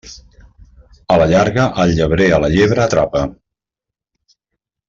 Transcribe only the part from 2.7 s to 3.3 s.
atrapa.